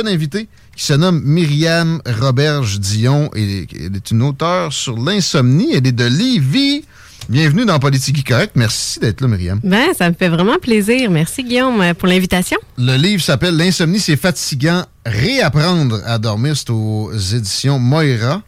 [0.00, 5.70] une invitée qui se nomme Myriam Roberge-Dion et elle est une auteure sur l'insomnie.
[5.74, 6.84] Elle est de Lévis.
[7.28, 8.52] Bienvenue dans Politique Correct.
[8.54, 9.60] Merci d'être là, Myriam.
[9.64, 11.10] Ben, ça me fait vraiment plaisir.
[11.10, 12.58] Merci, Guillaume, pour l'invitation.
[12.78, 14.84] Le livre s'appelle L'insomnie, c'est fatigant.
[15.04, 16.56] Réapprendre à dormir.
[16.56, 18.42] C'est aux éditions Moira.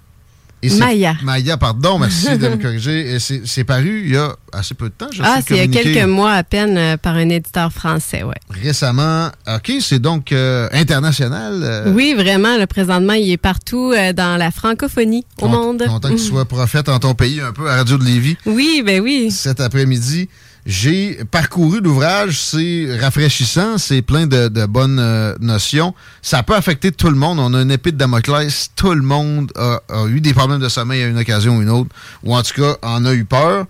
[0.63, 1.15] Et Maya.
[1.23, 3.19] Maya, pardon, merci de me corriger.
[3.21, 5.07] C'est paru il y a assez peu de temps.
[5.13, 8.23] je Ah, c'est il y a quelques mois à peine euh, par un éditeur français,
[8.25, 8.35] ouais.
[8.51, 9.29] Récemment.
[9.47, 11.61] OK, c'est donc euh, international.
[11.63, 15.85] euh, Oui, vraiment, le présentement, il est partout dans la francophonie au monde.
[15.87, 18.37] Content que tu sois prophète en ton pays, un peu à Radio de Lévis.
[18.47, 19.31] Oui, ben oui.
[19.31, 20.29] Cet après-midi,
[20.69, 22.39] j'ai parcouru l'ouvrage.
[22.39, 25.95] C'est rafraîchissant, c'est plein de, de bonnes euh, notions.
[26.21, 27.39] Ça peut affecter tout le monde.
[27.41, 28.71] On a une épée de Damoclès.
[28.77, 31.71] Tout le monde a, a eu des problèmes de sommeil à une occasion ou une
[31.71, 31.89] autre,
[32.23, 33.67] ou en tout cas en a eu peur.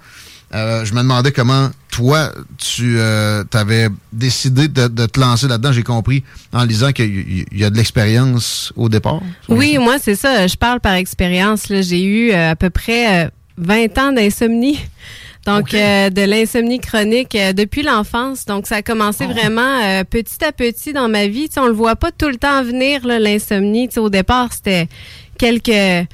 [0.54, 5.70] Euh, je me demandais comment toi, tu avais décidé de, de te lancer là-dedans.
[5.72, 9.20] J'ai compris en lisant qu'il y, a de l'expérience au départ.
[9.48, 10.46] Oui, moi, c'est ça.
[10.46, 11.66] Je parle par expérience.
[11.68, 14.80] J'ai eu euh, à peu près euh, 20 ans d'insomnie.
[15.46, 18.44] Donc, euh, de l'insomnie chronique euh, depuis l'enfance.
[18.44, 19.32] Donc, ça a commencé Oh.
[19.32, 21.48] vraiment euh, petit à petit dans ma vie.
[21.48, 23.88] Tu sais, on le voit pas tout le temps venir, l'insomnie.
[23.96, 24.88] Au départ, c'était
[25.38, 26.06] quelques...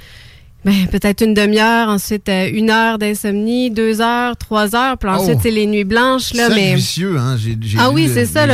[0.64, 5.36] Ben, peut-être une demi-heure, ensuite euh, une heure d'insomnie, deux heures, trois heures, puis ensuite,
[5.36, 5.41] Oh.
[5.42, 6.32] c'est les nuits blanches.
[6.32, 6.74] Là, mais...
[6.76, 7.36] vicieux, hein?
[7.78, 8.46] Ah oui, c'est ça.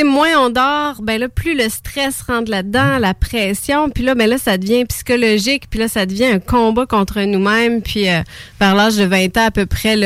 [0.00, 4.28] Moins on dort, ben là, plus le stress rentre là-dedans, la pression, puis là, ben
[4.28, 8.22] là, ça devient psychologique, puis là, ça devient un combat contre nous-mêmes, puis euh,
[8.58, 9.96] vers l'âge de 20 ans à peu près,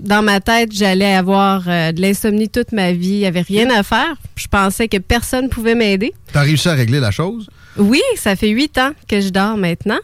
[0.00, 3.68] dans ma tête, j'allais avoir euh, de l'insomnie toute ma vie, il n'y avait rien
[3.70, 4.16] à faire.
[4.36, 6.14] Je pensais que personne pouvait m'aider.
[6.32, 7.48] T'as réussi à régler la chose?
[7.76, 9.98] Oui, ça fait huit ans que je dors maintenant.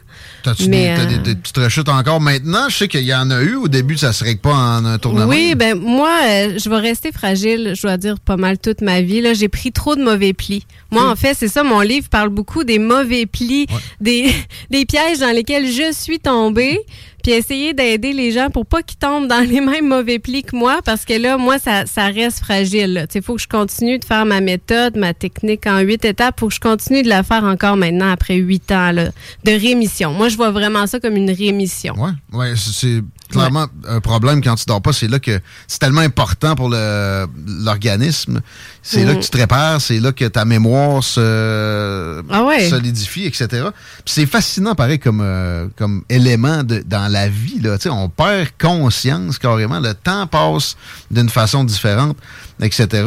[0.45, 2.69] T'as-tu Mais, des, t'as euh, des- des petites rechutes encore maintenant?
[2.69, 3.57] Je sais qu'il y en a eu.
[3.57, 5.27] Au début, ça se règle pas en un tournement.
[5.27, 9.01] Oui, ben moi, euh, je vais rester fragile, je dois dire, pas mal toute ma
[9.01, 9.21] vie.
[9.21, 10.67] Là, j'ai pris trop de mauvais plis.
[10.93, 13.67] Moi, en fait, c'est ça, mon livre parle beaucoup des mauvais plis,
[14.01, 14.33] des,
[14.71, 16.79] des pièges dans lesquels je suis tombée,
[17.25, 20.55] puis essayer d'aider les gens pour pas qu'ils tombent dans les mêmes mauvais plis que
[20.55, 23.07] moi, parce que là, moi, ça, ça reste fragile.
[23.15, 26.49] Il faut que je continue de faire ma méthode, ma technique en huit étapes, faut
[26.49, 29.07] que je continue de la faire encore maintenant après huit ans là,
[29.45, 30.12] de rémission.
[30.12, 31.95] Moi, je vois vraiment ça comme une rémission.
[31.99, 34.93] Ouais, ouais, c'est- c'est clairement un problème quand tu dors pas.
[34.93, 37.27] C'est là que c'est tellement important pour le-
[37.65, 38.43] l'organisme.
[38.87, 39.19] C'est là Mhm.
[39.21, 42.69] que tu te répares, c'est là que ta mémoire se Ah ouais.
[42.69, 43.47] solidifie, etc.
[43.49, 47.61] Puis c'est fascinant, pareil, comme, euh, comme élément de, dans la vie.
[47.62, 47.78] Là.
[47.78, 49.81] Tu sais, on perd conscience carrément.
[49.81, 50.77] Le temps passe
[51.11, 52.19] d'une façon différente,
[52.61, 53.05] etc.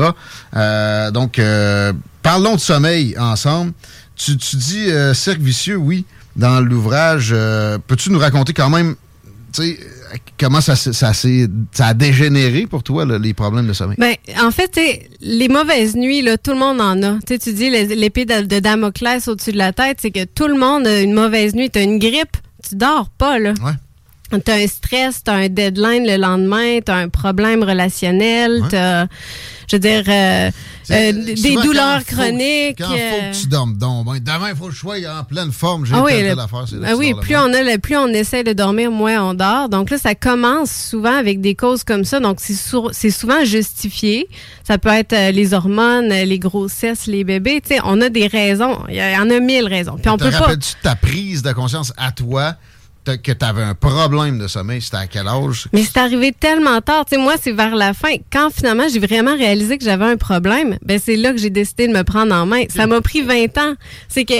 [0.55, 1.93] Euh, donc, euh,
[2.23, 3.73] parlons de sommeil ensemble.
[4.15, 6.05] Tu, tu dis euh, cercle vicieux, oui,
[6.35, 7.29] dans l'ouvrage.
[7.31, 8.95] Euh, Peux-tu nous raconter quand même,
[9.53, 13.73] sais, euh, comment ça, s'est- ça, ça a dégénéré pour toi, là, les problèmes de
[13.73, 13.97] sommeil?
[13.99, 14.79] Ben, en fait,
[15.21, 17.19] les mauvaises nuits, là, tout le monde en a.
[17.25, 20.85] Tu dis l'épée de, de Damoclès au-dessus de la tête, c'est que tout le monde
[20.87, 21.69] a une mauvaise nuit.
[21.69, 22.37] Tu as une grippe,
[22.67, 23.53] tu dors pas, là.
[23.63, 23.71] Ouais.
[24.29, 28.61] Tu as un stress, tu as un deadline le lendemain, tu as un problème relationnel,
[28.63, 28.67] Ouais.
[28.69, 29.09] tu
[29.69, 30.49] je veux dire, euh,
[30.83, 32.77] C'est- euh, des douleurs quand faut- chroniques.
[32.77, 35.25] Quand faut euh, que tu dormes donc, ben, demain, il faut que je sois en
[35.25, 35.85] pleine forme.
[35.85, 36.61] J'ai ah oui, le- affaire.
[36.71, 39.33] là ah tu oui plus on a le, plus on essaie de dormir, moins on
[39.33, 39.67] dort.
[39.67, 42.21] Donc là, ça commence souvent avec des causes comme ça.
[42.21, 44.29] Donc c'est souvent justifié.
[44.65, 47.59] Ça peut être euh, les hormones, euh, les grossesses, les bébés.
[47.61, 48.77] Tu sais, on a des raisons.
[48.87, 49.97] Il y en a mille raisons.
[50.01, 50.37] Puis on peut pas.
[50.39, 52.53] rappelles-tu de ta prise de conscience à toi?
[52.53, 52.57] t'as-
[53.15, 54.81] que tu avais un problème de sommeil?
[54.81, 55.67] C'était à quel âge?
[55.73, 57.05] Mais c'est arrivé tellement tard.
[57.05, 58.15] Tu sais, moi, c'est vers la fin.
[58.31, 61.87] Quand finalement j'ai vraiment réalisé que j'avais un problème, ben c'est là que j'ai décidé
[61.87, 62.63] de me prendre en main.
[62.69, 63.75] Ça m'a pris 20 ans.
[64.09, 64.33] C'est que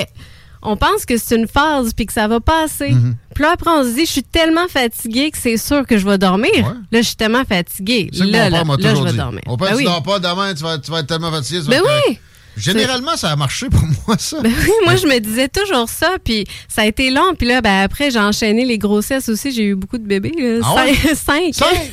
[0.64, 2.90] on pense que c'est une phase puis que ça va passer.
[2.90, 3.16] Mhm.
[3.34, 6.06] Puis là, après, on se dit, je suis tellement fatiguée que c'est sûr que je
[6.06, 6.52] vais dormir.
[6.56, 6.64] Ouais.
[6.92, 8.10] Là, je suis tellement fatiguée.
[8.12, 9.42] Que Là, là, là, je vais dormir.
[9.46, 9.84] Mon père, Ben tu oui.
[9.86, 11.60] dors pas demain, tu vas, tu vas être tellement fatigué.
[11.60, 12.20] tu vas Ben oui.
[12.58, 14.42] Généralement, ça a marché pour moi, ça.
[14.42, 17.36] Ben oui, moi, je me disais toujours ça, puis ça a été long.
[17.38, 19.52] Puis là, ben, après, j'ai enchaîné les grossesses aussi.
[19.52, 20.34] J'ai eu beaucoup de bébés.
[20.38, 20.60] là.
[20.64, 20.94] Ah ouais?
[21.16, 21.54] Cinq.
[21.54, 21.54] Cinq.
[21.54, 21.92] Cinq!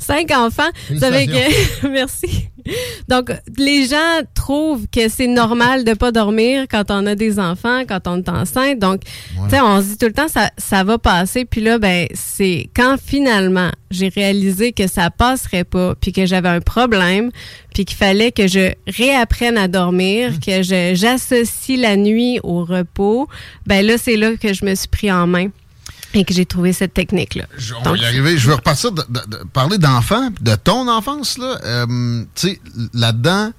[0.00, 0.70] Cinq enfants.
[0.88, 1.88] Que...
[1.88, 2.48] Merci.
[3.08, 7.82] Donc, les gens trouvent que c'est normal de pas dormir quand on a des enfants,
[7.88, 8.78] quand on est enceinte.
[8.78, 11.44] Donc, tu sais, on se dit tout le temps, ça, ça va passer.
[11.44, 16.48] Puis là, ben, c'est quand finalement j'ai réalisé que ça passerait pas, puis que j'avais
[16.48, 17.30] un problème,
[17.72, 20.38] puis qu'il fallait que je réapprenne à dormir, Mmh.
[20.40, 23.28] que je- j'associe la nuit au repos,
[23.66, 25.48] ben là, c'est là que je me suis pris en main
[26.14, 27.44] et que j'ai trouvé cette technique-là.
[27.58, 28.36] Je- on va y arriver.
[28.38, 31.38] Je veux repartir de, de- de- parler d'enfants, de ton enfance.
[31.38, 31.58] Là.
[31.64, 32.60] Euh, tu sais,
[32.94, 33.50] là-dedans,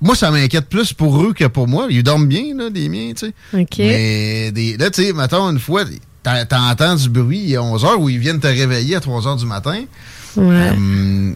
[0.00, 1.86] moi, ça m'inquiète plus pour eux que pour moi.
[1.90, 3.34] Ils dorment bien, là, les miens, tu sais.
[3.60, 3.78] OK.
[3.78, 5.84] Mais des, là, tu sais, mettons, une fois,
[6.22, 9.20] t'en- t'entends du bruit, il est 11 h ou ils viennent te réveiller à 3
[9.22, 9.82] h du matin.
[10.36, 10.72] Ouais.
[10.76, 11.32] Euh,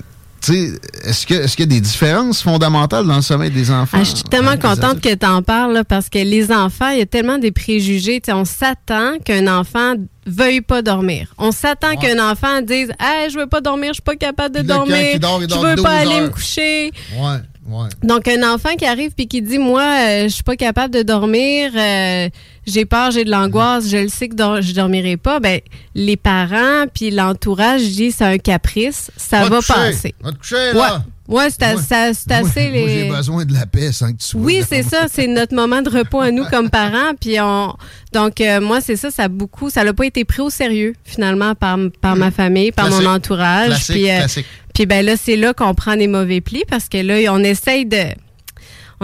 [1.04, 3.98] est-ce qu'il y a des différences fondamentales dans le sommeil des enfants?
[4.00, 6.90] Ah, je suis tellement les contente que tu en parles là, parce que les enfants,
[6.90, 8.20] il y a tellement des préjugés.
[8.28, 9.94] On s'attend qu'un enfant
[10.26, 11.34] veuille pas dormir.
[11.38, 11.96] On s'attend Ouais.
[11.96, 15.40] qu'un enfant dise hey, je veux pas dormir, je suis pas capable de dormir, dort,
[15.40, 16.22] je veux 12 pas aller heures.
[16.22, 16.92] me coucher.
[17.16, 17.88] Ouais, ouais.
[18.02, 21.02] Donc un enfant qui arrive puis qui dit moi euh, je suis pas capable de
[21.02, 22.28] dormir, euh,
[22.66, 25.60] j'ai peur, j'ai de l'angoisse, je le sais que dor- je dormirai pas, ben
[25.94, 30.14] les parents puis l'entourage disent c'est un caprice, ça va passer.
[30.22, 30.74] Va te coucher, Ouais.
[30.74, 31.02] là.
[31.32, 34.40] Ouais, c'est moi- assez moi, j'ai les besoin de la paix sans que tu sois
[34.40, 37.14] oui, c'est ça, c'est notre moment de repos à nous comme parents.
[37.20, 37.74] Puis on,
[38.12, 40.94] donc euh, moi c'est ça, ça a beaucoup, ça n'a pas été pris au sérieux
[41.04, 43.04] finalement par, par ma famille, par Classique.
[43.06, 43.68] mon entourage.
[43.68, 44.46] Classique, puis euh, classique.
[44.74, 47.86] puis ben là c'est là qu'on prend des mauvais plis parce que là on essaye
[47.86, 48.04] de,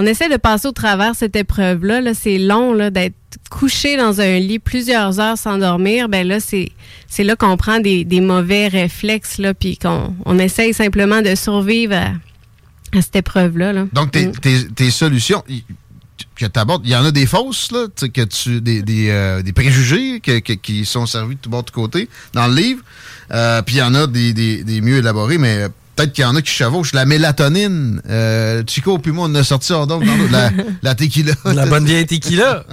[0.01, 2.01] on essaie de passer au travers cette épreuve là.
[2.15, 3.15] C'est long là d'être
[3.51, 6.09] couché dans un lit plusieurs heures sans dormir.
[6.09, 6.71] Ben là c'est
[7.09, 11.35] c'est là qu'on prend des, des mauvais réflexes là, puis qu'on on essaye simplement de
[11.35, 12.13] survivre à,
[12.97, 13.73] à cette épreuve là.
[13.73, 13.87] là.
[13.93, 14.33] Donc, tes, Mm.
[14.39, 15.43] tes- tes solutions
[16.37, 19.43] que tu abordes, il y en a des fausses, là, que tu, des, des, euh,
[19.43, 22.83] des préjugés que- que- qui sont servis de tout bord de côté dans le livre.
[23.33, 25.67] Euh, Puis il y en a des, des- des mieux élaborés, mais
[25.99, 26.93] peut-être qu'il y en a qui chevauchent.
[26.95, 30.51] La mélatonine, euh, Chico puis moi, on a sorti hors donc la,
[30.83, 31.33] la tequila.
[31.45, 32.65] La bonne vieille tequila.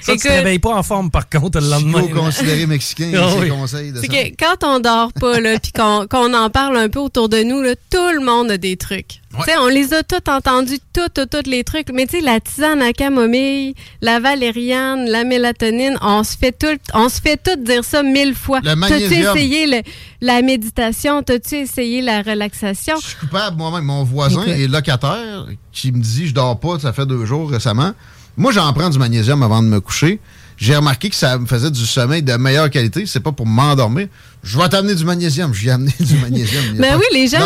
[0.00, 2.02] Ça, tu Écoute- te réveilles pas en forme, par contre, le lendemain.
[2.02, 3.48] Chico considéré mexicain, Ah ses oui.
[3.48, 4.06] conseils de ça.
[4.06, 7.42] que quand on dort pas, là, puis qu'on qu'on en parle un peu autour de
[7.42, 9.20] nous, là, tout le monde a des trucs.
[9.32, 9.40] Ouais.
[9.44, 11.90] Tu sais, On les a tous entendus, tous, tous, tous les trucs.
[11.92, 16.78] Mais tu sais, la tisane à camomille, la valériane, la mélatonine, on se fait tout,
[16.94, 18.60] on se fait tout dire ça mille fois.
[18.62, 19.82] T'as-tu essayé le-
[20.22, 21.22] la méditation?
[21.22, 22.65] T'as-tu essayé la relaxation?
[22.74, 23.84] Je suis coupable moi-même.
[23.84, 24.54] Mon voisin Écoute.
[24.54, 27.92] est locataire qui me dit je dors pas, ça fait deux jours récemment.
[28.36, 30.20] Moi, j'en prends du magnésium avant de me coucher.
[30.58, 33.04] J'ai remarqué que ça me faisait du sommeil de meilleure qualité.
[33.06, 34.08] C'est pas pour m'endormir.
[34.42, 35.52] Je vais t'amener du magnésium.
[35.54, 36.64] Je lui ai amené du magnésium.
[36.76, 37.38] A Ben oui, les gens,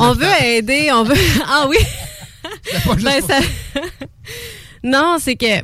[0.00, 1.14] on veut aider, on veut...
[1.46, 1.76] Ah oui!
[2.64, 3.80] C'était pas juste Ben, ça-
[4.84, 5.62] non, c'est que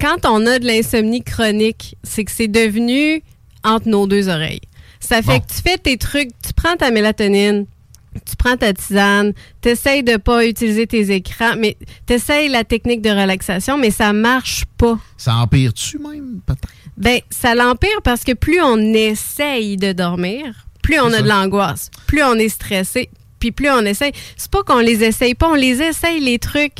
[0.00, 3.22] quand on a de l'insomnie chronique, c'est que c'est devenu
[3.64, 4.60] entre nos deux oreilles.
[5.00, 5.40] Ça fait Bon.
[5.40, 7.66] que tu fais tes trucs, tu prends ta mélatonine,
[8.26, 11.76] tu prends ta tisane, tu essayes de pas utiliser tes écrans, mais
[12.06, 14.98] tu essayes la technique de relaxation, mais ça marche pas.
[15.16, 16.68] Ça empire-tu même, peut-être?
[16.96, 21.22] Ben, ça l'empire parce que plus on essaye de dormir, plus on C'est a ça.
[21.22, 24.12] de l'angoisse, plus on est stressé, puis plus on essaye.
[24.36, 26.74] C'est pas qu'on les essaye pas, on les essaye les trucs.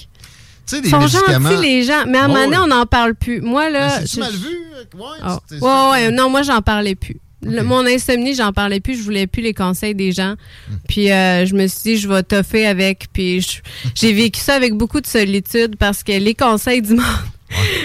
[0.66, 2.04] Tu sais, des Ils sont gentils, les gens.
[2.08, 3.40] Mais à un moment donné, on n'en parle plus.
[3.40, 4.00] Moi, là.
[4.00, 4.58] C'est-tu je- mal vu?
[4.94, 7.20] Ouais, c'était- ouais, ouais, non, moi, j'en parlais plus.
[7.42, 8.96] Le- mon insomnie, j'en parlais plus.
[8.98, 10.34] Je voulais plus les conseils des gens.
[10.68, 10.74] Hmm.
[10.88, 13.06] Puis euh, je me suis dit, je vais toffer avec.
[13.12, 13.46] Puis
[13.94, 17.04] j'ai vécu ça avec beaucoup de solitude parce que les conseils du monde.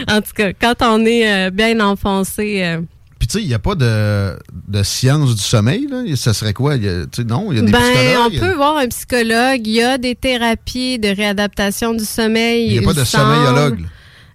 [0.10, 2.64] en tout cas, quand on est euh, bien enfoncé.
[2.64, 2.82] euh,
[3.20, 5.88] Puis tu sais, il n'y a pas de, de science du sommeil.
[5.90, 6.04] Là?
[6.16, 6.74] Ça serait quoi?
[6.74, 8.18] A- non, il y a des ben, psychologues.
[8.34, 9.62] on a- peut voir un psychologue.
[9.68, 12.66] Il y a des thérapies de réadaptation du sommeil.
[12.68, 13.82] Il n'y a pas de sommeillologue.
[13.82, 13.88] là.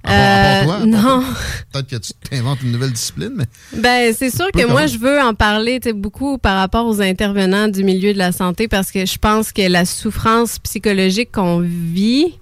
[0.08, 1.24] À part- à part Euh, toi, non.
[1.72, 3.44] Peut-être que tu t'inventes une nouvelle discipline, mais
[3.80, 4.88] Ben, c'est sûr que moi, même.
[4.88, 8.90] je veux en parler beaucoup par rapport aux intervenants du milieu de la santé parce
[8.90, 12.34] que je pense que la souffrance psychologique qu'on vit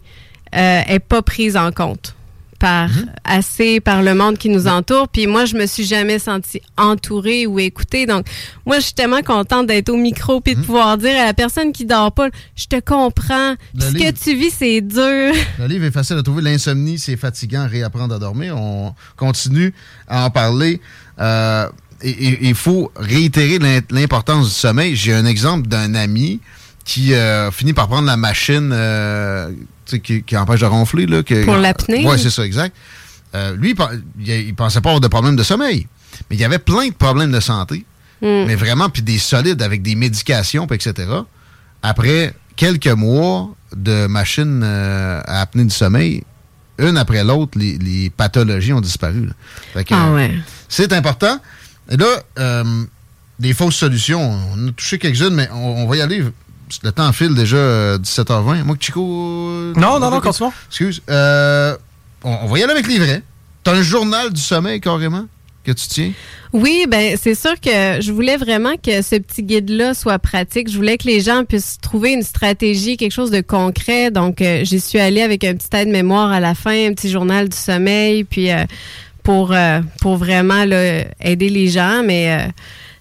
[0.54, 2.14] euh, est pas prise en compte
[2.58, 3.06] par Mhm.
[3.24, 5.08] assez par le monde qui nous entoure.
[5.08, 8.06] Puis moi, je me suis jamais sentie entourée ou écoutée.
[8.06, 8.26] Donc,
[8.64, 11.72] moi, je suis tellement contente d'être au micro puis de pouvoir dire à la personne
[11.72, 13.50] qui dort pas, je te comprends.
[13.74, 13.80] Mhm.
[13.80, 15.00] Ce livre- que tu vis, c'est dur.
[15.58, 16.42] le livre est facile à trouver.
[16.42, 18.56] L'insomnie, c'est fatigant, réapprendre à dormir.
[18.56, 19.72] On continue
[20.08, 20.80] à en parler.
[21.20, 21.68] Euh,
[22.02, 24.94] et- Il faut réitérer l'im- l'importance du sommeil.
[24.96, 26.40] J'ai un exemple d'un ami
[26.86, 29.50] qui euh, finit par prendre la machine euh,
[30.02, 31.04] qui, qui empêche de ronfler.
[31.06, 32.04] Là, que- Pour l'apnée?
[32.08, 32.74] Oui, c'est ça, exact.
[33.34, 33.74] euh, lui,
[34.20, 35.88] il il, pensait pas avoir de problème de sommeil.
[36.30, 37.84] Mais il y avait plein de problèmes de santé.
[38.22, 41.06] Mais vraiment, puis des solides avec des médications, puis etc.
[41.82, 46.22] Après quelques mois de machines euh, à apnée du sommeil,
[46.78, 49.28] une après l'autre, les, les pathologies ont disparu.
[49.74, 50.32] que, Ah ouais.
[50.68, 51.38] c'est important.
[51.90, 52.62] Et là,
[53.38, 56.24] des fausses solutions, on a touché quelques-unes, mais on, on va y aller.
[56.82, 58.64] Le temps file déjà euh, 17h20.
[58.64, 59.02] Moi, Chico.
[59.02, 60.52] euh, Non, non, non, continuons.
[60.68, 61.02] Excuse.
[61.08, 61.76] Euh,
[62.24, 63.22] on, on va y aller avec les vrais.
[63.62, 65.26] T'as un journal du sommeil carrément
[65.64, 66.12] que tu tiens?
[66.52, 70.70] Oui, ben c'est sûr que je voulais vraiment que ce petit guide-là soit pratique.
[70.70, 74.10] Je voulais que les gens puissent trouver une stratégie, quelque chose de concret.
[74.12, 77.48] Donc, euh, j'y suis allée avec un petit aide-mémoire à la fin, un petit journal
[77.48, 78.64] du sommeil, puis euh,
[79.24, 82.02] pour euh, pour vraiment là, aider les gens.
[82.04, 82.48] Mais euh,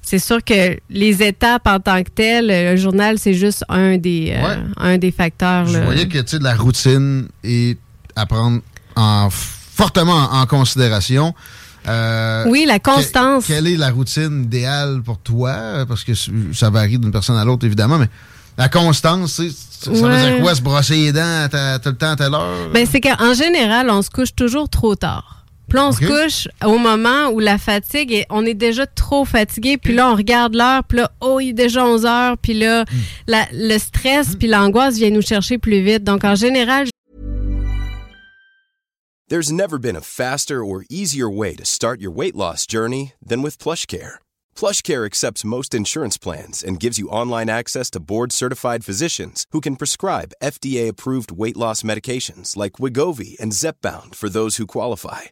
[0.05, 4.33] c'est sûr que les étapes en tant que telles, le journal c'est juste un des
[4.38, 4.57] euh, Ouais.
[4.77, 5.65] un des facteurs.
[5.65, 5.85] Je là.
[5.85, 7.77] voyais que de la routine et
[8.15, 8.62] à prendre
[8.95, 11.33] en, fortement en, considération.
[11.88, 13.45] Euh, Oui, la constance.
[13.45, 15.85] que- quelle est la routine idéale pour toi?
[15.88, 16.13] Parce que
[16.53, 18.09] ça varie d'une personne à l'autre, évidemment, mais
[18.57, 20.00] la constance, ça veut
[20.31, 20.55] dire quoi?
[20.55, 22.69] Se brosser les dents, t'as t'as le temps à telle heure?
[22.74, 25.34] Ben, c'est qu'en général, on se couche toujours trop tard.
[25.67, 25.95] Puis là, on Ok.
[26.01, 29.77] se couche au moment où la fatigue, est, on est déjà trop fatigué.
[29.77, 30.84] Puis là, on regarde l'heure.
[30.84, 32.38] Puis là, oh, il est déjà 11 heures.
[32.38, 32.95] Puis là, Hmm.
[33.27, 36.03] la- le stress puis l'angoisse vient nous chercher plus vite.
[36.03, 36.88] Donc, en général,
[39.27, 43.41] There's never been a faster or easier way to start your weight loss journey than
[43.41, 44.19] with PlushCare.
[44.55, 49.77] PlushCare accepts most insurance plans and gives you online access to board-certified physicians who can
[49.77, 55.31] prescribe FDA-approved weight loss medications like Wigovi and Zepbound for those who qualify.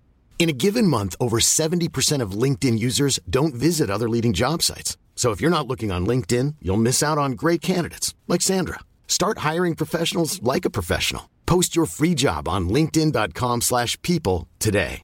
[0.41, 4.97] In a given month, over 70% of LinkedIn users don't visit other leading job sites.
[5.15, 8.79] So if you're not looking on LinkedIn, you'll miss out on great candidates like Sandra.
[9.07, 11.29] Start hiring professionals like a professional.
[11.45, 15.03] Post your free job on linkedin.com/people slash people today.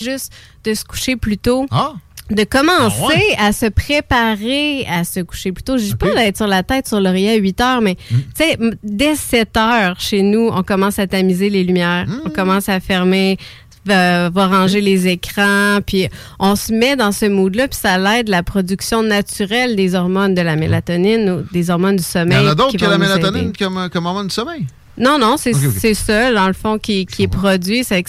[0.00, 0.32] juste
[0.62, 1.66] de se coucher plus tôt.
[1.70, 2.00] Ah!
[2.30, 3.36] De commencer Ah ouais?
[3.38, 5.76] à se préparer à se coucher plus tôt.
[5.76, 8.16] Je dis pas d'être sur la tête sur l'oreiller à 8 heures, mais Hmm.
[8.36, 12.06] tu sais, dès 7 heures, chez nous, on commence à tamiser les lumières.
[12.24, 13.36] On commence à fermer,
[13.84, 18.28] va, va ranger les écrans, puis on se met dans ce mood-là, puis ça l'aide
[18.30, 22.38] la production naturelle des hormones de la mélatonine ou des hormones du Il y sommeil.
[22.38, 24.66] en a d'autres qui la mélatonine comme, comme hormone du sommeil?
[24.98, 27.82] Non, non, c'est ça, dans le fond, qui, qui est produit.
[27.84, 28.02] C'est.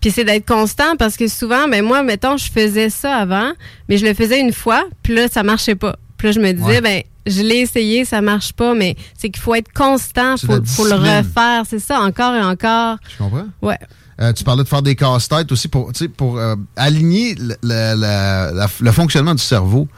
[0.00, 3.52] Puis c'est d'être constant parce que souvent, ben moi, mettons, je faisais ça avant,
[3.88, 5.96] mais je le faisais une fois, puis là, ça marchait pas.
[6.16, 6.80] Puis là, je me disais, Ouais.
[6.80, 10.60] ben, je l'ai essayé, ça marche pas, mais c'est qu'il faut être constant, C'est faut,
[10.64, 11.62] faut le refaire.
[11.68, 12.96] C'est ça, encore et encore.
[13.12, 13.46] Je comprends.
[13.62, 13.78] Ouais.
[14.20, 15.90] Euh, tu parlais de faire des casse-têtes aussi pour,
[16.38, 19.88] euh, aligner le, le- le fonctionnement du cerveau.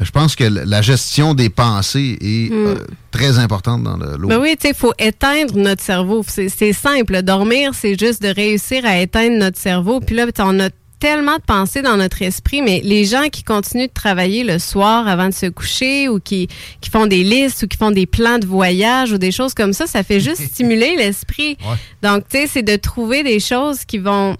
[0.00, 2.76] Je pense que la gestion des pensées est euh,
[3.10, 4.26] très importante dans le l'eau.
[4.26, 4.30] Hmm.
[4.30, 6.24] Ben oui, tu sais, il faut éteindre notre cerveau.
[6.26, 7.22] C'est simple.
[7.22, 10.00] Dormir, c'est juste de réussir à éteindre notre cerveau.
[10.00, 10.68] Puis là, on a
[11.04, 15.06] tellement de pensées dans notre esprit, mais les gens qui continuent de travailler le soir
[15.06, 16.48] avant de se coucher ou qui,
[16.80, 19.74] qui font des listes ou qui font des plans de voyage ou des choses comme
[19.74, 21.58] ça, ça fait juste stimuler l'esprit.
[21.60, 21.76] Ouais.
[22.02, 24.36] Donc, tu sais, c'est de trouver des choses qui vont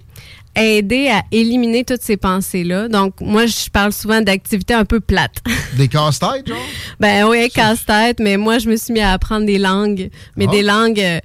[0.56, 2.88] aider à éliminer toutes ces pensées-là.
[2.88, 5.42] Donc, moi, je parle souvent d'activités un peu plates.
[5.76, 6.56] Des casse-têtes, genre?
[7.00, 10.52] Ben oui, casse-tête, mais moi, je me suis mis à apprendre des langues, mais Ah.
[10.52, 11.20] des langues euh,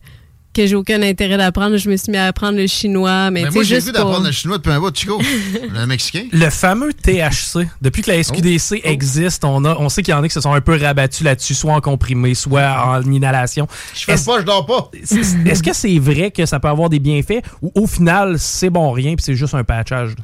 [0.53, 1.77] que j'ai aucun intérêt d'apprendre.
[1.77, 4.03] Je me suis mis à apprendre le chinois, mais Mais moi, j'ai juste vu pour...
[4.05, 5.21] d'apprendre le chinois depuis un bout, Chico.
[5.73, 6.23] le mexicain.
[6.31, 7.67] Le fameux THC.
[7.81, 10.41] Depuis que la SQDC existe, on, a, on sait qu'il y en a qui se
[10.41, 13.67] sont un peu rabattus là-dessus, soit en comprimé, soit en inhalation.
[13.93, 14.89] Je fais Est-ce- pas, je dors pas.
[14.93, 18.91] Est-ce que c'est vrai que ça peut avoir des bienfaits ou au final, c'est bon
[18.91, 20.11] rien puis c'est juste un patchage?
[20.17, 20.23] là?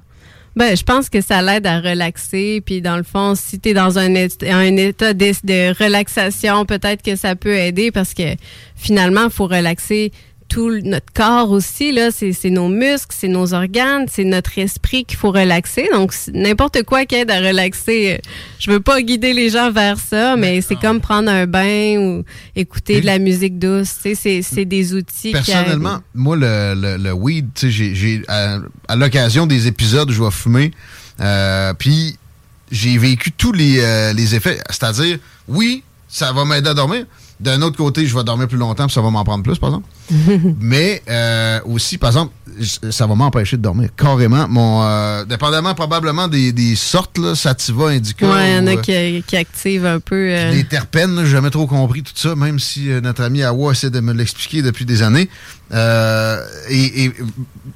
[0.56, 2.62] Ben, je pense que ça l'aide à relaxer.
[2.66, 7.02] Puis, dans le fond, si tu dans un, état- un état de, de relaxation, peut-être
[7.02, 8.36] que ça peut aider parce que
[8.76, 10.12] finalement, il faut relaxer
[10.48, 11.92] tout notre corps aussi.
[11.92, 15.90] Là, c'est c'est nos muscles, c'est nos organes, c'est notre esprit qu'il faut relaxer.
[15.94, 18.14] Donc, n'importe quoi qui aide à relaxer.
[18.14, 21.98] euh, Je veux pas guider les gens vers ça, mais c'est comme prendre un bain
[22.00, 22.24] ou
[22.56, 23.90] écouter de la musique douce.
[24.02, 25.32] C'est- c'est des outils qui.
[25.34, 30.10] Personnellement, moi, le, le, le weed, tu sais, j'ai- j'ai, à, à l'occasion des épisodes
[30.10, 30.72] où je vais fumer,
[31.20, 32.18] euh, puis
[32.72, 34.60] j'ai vécu tous les, euh, les effets.
[34.70, 37.06] C'est-à-dire, oui, ça va m'aider à dormir.
[37.39, 39.70] D'un autre côté, je vais dormir plus longtemps, puis ça va m'en prendre plus, par
[39.70, 39.88] exemple.
[40.62, 42.32] Mais euh, aussi, par exemple,
[42.92, 43.89] ça va m'empêcher de dormir.
[43.98, 44.48] Carrément.
[44.48, 48.25] Mon, euh, dépendamment probablement des, des sortes, là, sativa, indica.
[48.25, 50.15] Ouais, il y en a euh, qui, qui activent un peu.
[50.30, 53.89] euh, les terpènes, j'ai jamais trop compris tout ça, même si notre ami Awa essaie
[53.89, 55.30] de me l'expliquer depuis des années.
[55.74, 56.39] Euh,
[56.70, 57.13] et, et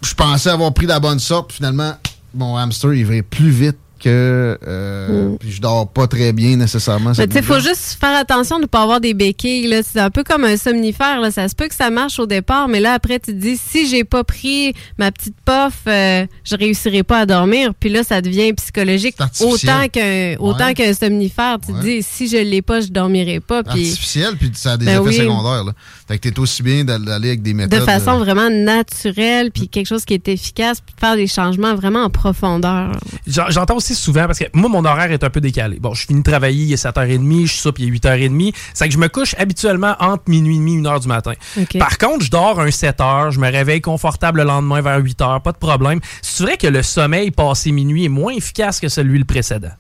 [0.03, 1.95] je pensais avoir pris la bonne sorte, puis finalement,
[2.33, 4.57] mon hamster, il va plus vite que...
[4.67, 7.11] euh, Puis je dors pas très bien nécessairement.
[7.17, 9.67] Mais sais, faut juste faire attention de ne pas avoir des béquilles.
[9.67, 9.81] là.
[9.83, 11.19] C'est un peu comme un somnifère.
[11.19, 11.31] Là.
[11.31, 13.87] Ça se peut que ça marche au départ, mais là, après, tu te dis, si
[13.87, 17.73] j'ai pas pris ma petite puff, euh, je réussirai pas à dormir.
[17.79, 19.15] Puis là, ça devient psychologique.
[19.41, 20.73] Autant qu'un autant Ouais.
[20.73, 21.57] qu'un somnifère.
[21.65, 23.63] Tu te dis, si je l'ai pas, je dormirai pas.
[23.63, 25.15] Puis artificiel, puis ça a des Ben effets oui.
[25.17, 25.63] secondaires.
[25.63, 25.73] Là.
[26.07, 27.79] Fait que t'es aussi bien d'a- d'aller avec des méthodes...
[27.79, 31.75] de façon euh, vraiment naturelle, puis quelque chose qui est efficace, puis faire des changements
[31.75, 32.91] vraiment en profondeur.
[33.27, 35.79] J'en- J'entends aussi souvent, parce que moi, mon horaire est un peu décalé.
[35.79, 38.53] Bon, je finis de travailler, il est 7h30, je soupe, il est 8h30.
[38.73, 41.33] C'est que je me couche habituellement entre minuit et demi, 1h du matin.
[41.79, 45.51] Par contre, je dors un 7h, je me réveille confortable le lendemain vers 8h, pas
[45.51, 45.99] de problème.
[46.21, 49.71] C'est vrai que le sommeil passé minuit est moins efficace que celui le précédent.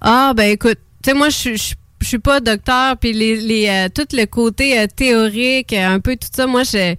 [0.00, 3.36] Ah, ben écoute, tu sais, moi, je suis- je je suis pas docteur, puis les,
[3.36, 6.94] les, euh, tout le côté euh, théorique, euh, un peu tout ça, moi, je,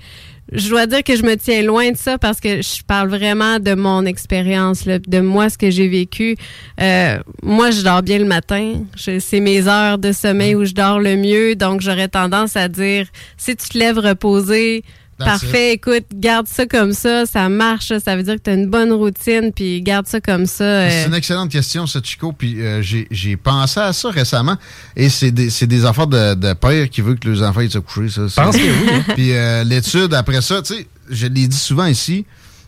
[0.51, 3.60] je dois dire que je me tiens loin de ça parce que je parle vraiment
[3.60, 6.36] de mon expérience, de moi, ce que j'ai vécu.
[6.81, 8.84] Euh, moi, je dors bien le matin.
[8.96, 13.08] C'est mes heures de sommeil où je dors le mieux, donc j'aurais tendance à dire,
[13.38, 14.84] si tu te lèves reposé,
[15.25, 18.54] That's Parfait, écoute, garde ça comme ça, ça marche, ça veut dire que tu as
[18.54, 20.63] une bonne routine, puis garde ça comme ça.
[20.63, 22.32] euh, C'est une excellente question, ça, Chico.
[22.34, 24.58] Puis euh, j'ai j'ai pensé à ça récemment.
[24.96, 27.72] Et c'est des, c'est des affaires de, de père qui veut que les enfants aillent
[27.72, 28.28] se coucher, ça.
[28.28, 28.90] Je pense que oui.
[28.92, 29.04] hein.
[29.16, 32.25] Puis euh, l'étude, après ça, tu sais, je l'ai dit souvent ici,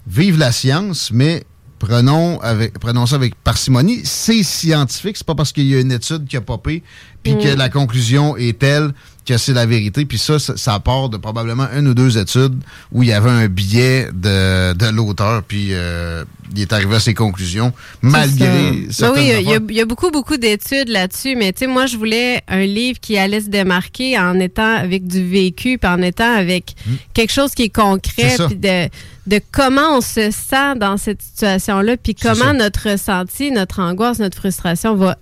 [0.08, 1.44] vive la science, mais
[1.80, 4.02] prenons, avec, prenons ça avec parcimonie.
[4.04, 6.84] C'est scientifique, c'est pas parce qu'il y a une étude qui a popé,
[7.24, 8.92] puis que la conclusion est telle
[9.26, 10.06] que c'est la vérité.
[10.06, 12.56] Puis ça, ça, ça part de probablement une ou deux études
[12.92, 16.24] où il y avait un biais de, de l'auteur, puis euh,
[16.56, 19.82] il est arrivé à ses conclusions, malgré Ben certaines oui, il y, a- il y
[19.82, 23.42] a, beaucoup, beaucoup d'études là-dessus, mais tu sais, moi, je voulais un livre qui allait
[23.42, 26.76] se démarquer en étant avec du vécu, puis en étant avec
[27.14, 28.38] quelque chose qui est concret, Hmm.
[28.38, 28.48] Ça.
[28.48, 28.90] puis de,
[29.26, 34.38] de comment on se sent dans cette situation-là, puis comment notre ressenti, notre angoisse, notre
[34.38, 35.18] frustration va,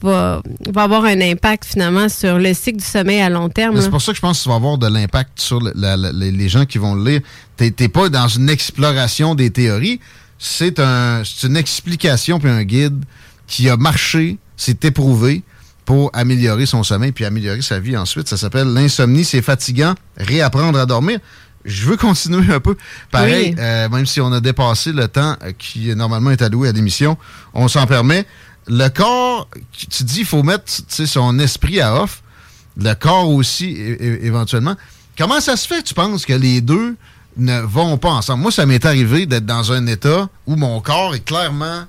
[0.00, 3.80] va, va avoir un impact finalement sur le cycle du sommeil à long terme.
[3.80, 5.96] C'est pour ça que je pense que ça va avoir de l'impact sur le- la-
[5.96, 7.20] la- les gens qui vont le lire.
[7.56, 10.00] T'es pas dans une exploration des théories,
[10.38, 13.04] c'est un, c'est une explication puis un guide
[13.46, 15.42] qui a marché, c'est éprouvé
[15.84, 18.26] pour améliorer son sommeil puis améliorer sa vie ensuite.
[18.28, 21.20] Ça s'appelle l'insomnie, c'est fatigant, réapprendre à dormir.
[21.64, 22.76] Je veux continuer un peu.
[23.10, 23.62] Pareil, Oui.
[23.62, 27.16] euh, même si on a dépassé le temps euh, qui normalement est alloué à l'émission,
[27.54, 28.26] on s'en permet.
[28.68, 32.22] Le corps, tu dis, il faut mettre son esprit à off
[32.76, 34.76] le corps aussi, éventuellement.
[35.18, 36.96] Comment ça se fait, tu penses, que les deux
[37.36, 38.42] ne vont pas ensemble?
[38.42, 41.82] Moi, ça m'est arrivé d'être dans un état où mon corps est clairement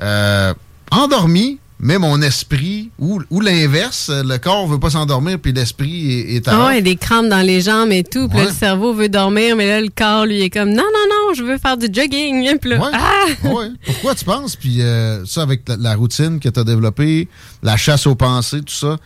[0.00, 0.54] euh,
[0.90, 6.36] endormi, mais mon esprit, ou, ou l'inverse, le corps veut pas s'endormir, puis l'esprit est,
[6.36, 8.28] est à Ah ouais, des crampes dans les jambes et tout.
[8.28, 8.46] Puis Ouais.
[8.46, 11.42] le cerveau veut dormir, mais là, le corps, lui, est comme non, non, non, je
[11.42, 12.56] veux faire du jogging.
[12.58, 12.90] Puis là, Ouais.
[12.94, 13.48] ah!
[13.48, 13.66] Ouais.
[13.84, 14.54] Pourquoi tu penses?
[14.56, 17.28] Puis euh, ça, avec la, la routine que tu as développée,
[17.62, 18.96] la chasse aux pensées, tout ça,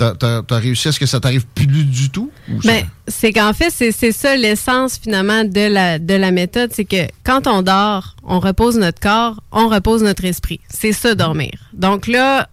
[0.00, 2.30] t'as as, réussi à ce que ça t'arrive plus du tout?
[2.64, 6.70] Ben, c'est qu'en fait, c'est ça l'essence finalement de la, de la méthode.
[6.74, 10.60] C'est que quand on dort, on repose notre corps, on repose notre esprit.
[10.68, 11.52] C'est ça, dormir.
[11.72, 12.48] Donc là,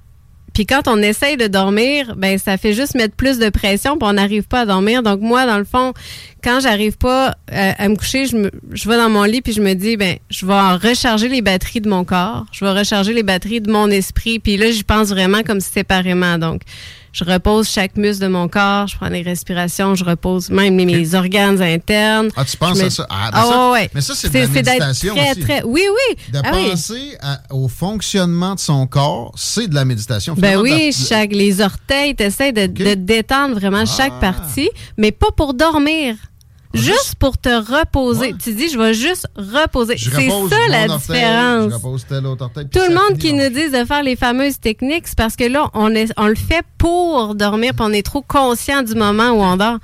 [0.58, 4.10] puis quand on essaye de dormir, ben ça fait juste mettre plus de pression, puis
[4.10, 5.04] on n'arrive pas à dormir.
[5.04, 5.94] Donc moi, dans le fond,
[6.44, 9.54] quand j'arrive pas euh, à me coucher, je, me, je vais dans mon lit puis
[9.54, 13.14] je me dis, ben je vais recharger les batteries de mon corps, je vais recharger
[13.14, 14.40] les batteries de mon esprit.
[14.40, 16.40] Puis là, j'y pense vraiment comme séparément.
[16.40, 16.64] Donc
[17.17, 20.86] je repose chaque muscle de mon corps, je prends des respirations, je repose même mes,
[20.86, 22.30] mes organes internes.
[22.36, 23.08] Ah, tu penses à ça?
[23.10, 23.89] Ah, ben ça- ouais.
[23.95, 25.39] Mais ça, c'est de la méditation très, aussi.
[25.41, 25.63] très.
[25.63, 26.15] Oui, oui.
[26.32, 26.69] De Ah oui.
[26.69, 30.36] penser à- au fonctionnement de son corps, c'est de la méditation.
[30.38, 34.32] Ben oui, chaque, les orteils, tu essaies de, de détendre vraiment chaque Ah.
[34.34, 36.15] partie, mais pas pour dormir.
[36.82, 38.20] Juste, pour te reposer.
[38.32, 38.36] Ouais.
[38.42, 39.98] Tu dis, je vais juste reposer.
[39.98, 41.70] C'est ça la différence.
[41.72, 44.60] Je repose tel autre orteil, Tout le monde qui nous dit de faire les fameuses
[44.60, 48.06] techniques, c'est parce que là, on, est, on le fait pour dormir, puis on est
[48.06, 49.80] trop conscient du moment où on dort.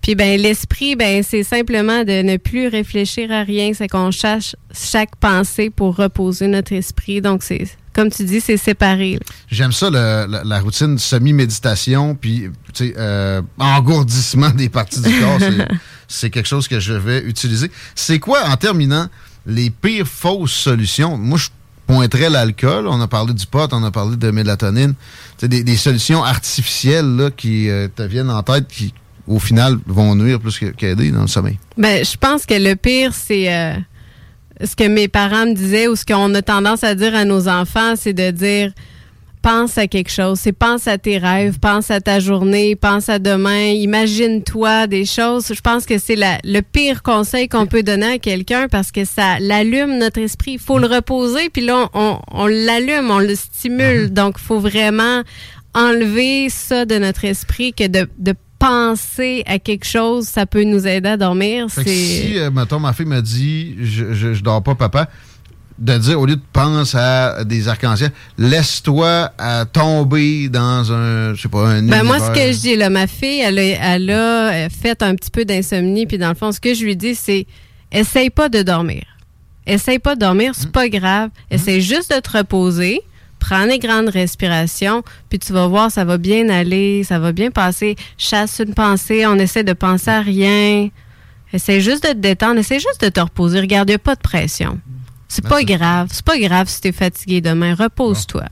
[0.00, 4.54] Puis ben l'esprit, ben c'est simplement de ne plus réfléchir à rien, c'est qu'on cherche
[4.72, 7.20] chaque pensée pour reposer notre esprit.
[7.20, 9.18] Donc c'est comme tu dis, c'est séparé.
[9.50, 12.48] J'aime ça, le- la, la routine semi-méditation, puis
[12.80, 15.38] euh, engourdissement des parties du corps.
[16.08, 17.70] c'est- C'est quelque chose que je vais utiliser.
[17.94, 19.06] C'est quoi, en terminant,
[19.46, 21.16] les pires fausses solutions?
[21.16, 21.48] Moi, je
[21.86, 22.86] pointerais l'alcool.
[22.88, 24.94] On a parlé du pot, on a parlé de mélatonine.
[25.38, 28.92] Sais, des, des solutions artificielles là, qui euh, te viennent en tête, qui
[29.26, 31.58] au final, vont nuire plus qu'aider dans le sommeil?
[31.76, 33.74] Ben, je pense que le pire, c'est euh,
[34.64, 37.46] ce que mes parents me disaient ou ce qu'on a tendance à dire à nos
[37.46, 38.72] enfants, c'est de dire
[39.40, 40.38] pense à quelque chose.
[40.40, 45.52] C'est pense à tes rêves, pense à ta journée, pense à demain, imagine-toi des choses.
[45.54, 49.38] Je pense que c'est le pire conseil qu'on peut donner à quelqu'un parce que ça
[49.40, 50.52] l'allume notre esprit.
[50.52, 54.06] Il faut le reposer, puis là, on, l'allume, on le stimule.
[54.06, 54.12] Mm-hmm.
[54.12, 55.22] Donc, il faut vraiment
[55.74, 58.08] enlever ça de notre esprit que de,
[58.58, 61.68] penser à quelque chose, ça peut nous aider à dormir.
[61.70, 65.08] si, euh, mettons, ma fille me dit, je, je, je dors pas, papa,
[65.78, 69.32] de dire, au lieu de penser à des arcs-en-ciel, laisse-toi
[69.72, 73.06] tomber dans un, je sais pas, un ben Moi, ce que je dis, là, ma
[73.06, 76.50] fille, elle a, elle a euh, fait un petit peu d'insomnie, puis dans le fond,
[76.50, 77.46] ce que je lui dis, c'est,
[77.92, 79.04] essaye pas de dormir.
[79.66, 81.30] Essaye pas de dormir, c'est pas grave.
[81.50, 83.02] Essaye juste de te reposer.
[83.38, 87.50] Prends des grandes respirations, puis tu vas voir, ça va bien aller, ça va bien
[87.50, 87.94] passer.
[88.16, 90.88] Chasse une pensée, on essaie de penser à rien.
[91.52, 93.60] Essaye juste de te détendre, essaie juste de te reposer.
[93.60, 94.80] Regarde, il n'y a pas de pression.
[95.28, 96.08] C'est pas grave.
[96.10, 97.74] C'est pas grave si t'es fatigué demain.
[97.74, 98.44] Repose-toi.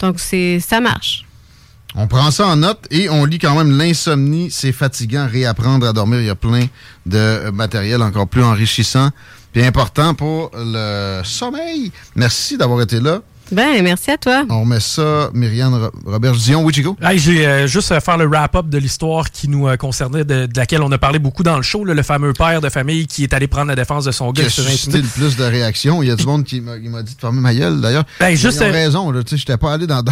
[0.00, 1.24] Donc, c'est ça marche.
[1.94, 5.26] On prend ça en note et on lit quand même l'insomnie, c'est fatigant.
[5.26, 6.66] Réapprendre à dormir, il y a plein
[7.06, 9.10] de matériel encore plus enrichissant
[9.54, 11.90] et important pour le sommeil.
[12.14, 13.20] Merci d'avoir été là.
[13.50, 14.44] Ben, merci à toi.
[14.50, 16.62] On met ça, Myriane Robert Dion.
[16.64, 16.96] Oui, Chico?
[17.00, 20.46] Hey, j'ai euh, juste à faire le wrap-up de l'histoire qui nous euh, concernait, de,
[20.54, 23.32] laquelle on a parlé beaucoup dans le show, le fameux père de famille qui est
[23.32, 24.42] allé prendre la défense de son gars.
[24.42, 26.02] Qui a suscité le plus de réactions.
[26.02, 28.04] Il y a du monde qui m'a dit de fermer ma gueule, d'ailleurs.
[28.20, 29.12] Ben, juste, Ils ont euh, raison.
[29.14, 30.02] Je n'étais pas allé dans...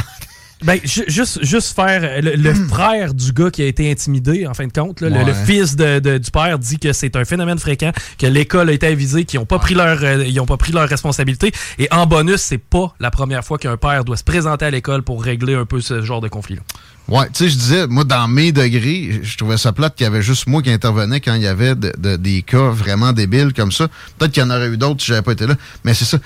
[0.65, 2.23] Ben, juste, juste faire.
[2.23, 2.69] Le, hmm.
[2.69, 6.31] frère du gars qui a été intimidé, en fin de compte, le, fils de, du
[6.31, 9.59] père dit que c'est un phénomène fréquent, que l'école a été avisée, qu'ils n'ont pas,
[9.59, 11.53] pris leur, euh, ils ont pas pris leur responsabilité.
[11.79, 15.03] Et en bonus, c'est pas la première fois qu'un père doit se présenter à l'école
[15.03, 16.63] pour régler un peu ce genre de conflit-là.
[17.09, 20.09] Ouais, tu sais, je disais, moi, dans mes degrés, je trouvais ça plate qu'il y
[20.09, 23.87] avait juste moi qui intervenais quand il y avait des cas vraiment débiles comme ça.
[24.19, 25.55] Peut-être qu'il y en aurait eu d'autres si j'avais pas été là.
[25.85, 26.19] Mais c'est ça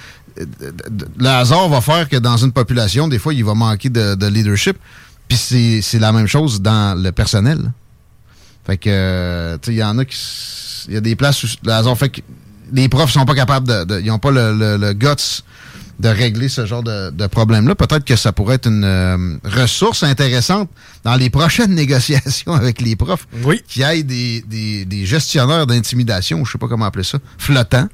[1.19, 4.77] le hasard va faire que dans une population, des fois, il va manquer de, leadership.
[5.29, 7.73] Puis c'est la même chose dans le personnel.
[8.67, 10.17] Fait que, tu sais, il y en a qui.
[10.89, 12.21] Il y a des places où le hasard fait que
[12.73, 14.01] les profs sont pas capables de.
[14.01, 15.43] ils n'ont pas le, guts
[15.99, 17.75] de régler ce genre de, problème-là.
[17.75, 20.71] Peut-être que ça pourrait être une euh, ressource intéressante
[21.05, 23.29] dans les prochaines négociations avec les profs.
[23.45, 23.63] Oui.
[23.69, 27.89] Qu'il y ait des, des gestionnaires d'intimidation, je sais pas comment appeler ça, flottants,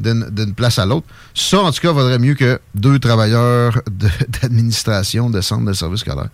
[0.00, 1.06] d'une place à l'autre.
[1.34, 3.80] Ça, en tout cas, vaudrait mieux que deux travailleurs
[4.42, 6.28] d'administration de, centre de service scolaire.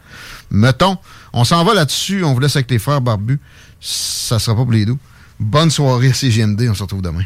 [0.51, 0.97] Mettons,
[1.33, 3.41] on s'en va là-dessus, on vous laisse avec les frères barbus.
[3.81, 4.99] Ça sera pas pour les doux.
[5.39, 7.26] Bonne soirée à on se retrouve demain.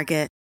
[0.01, 0.40] Target.